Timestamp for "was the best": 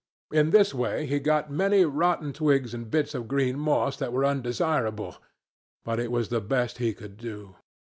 6.11-6.79